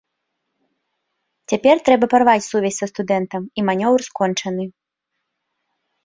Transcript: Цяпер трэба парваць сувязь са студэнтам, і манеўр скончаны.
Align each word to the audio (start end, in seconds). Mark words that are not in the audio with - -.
Цяпер 1.51 1.75
трэба 1.89 2.05
парваць 2.13 2.41
сувязь 2.51 2.79
са 2.81 2.87
студэнтам, 2.91 3.41
і 3.59 3.65
манеўр 3.67 4.01
скончаны. 4.09 4.65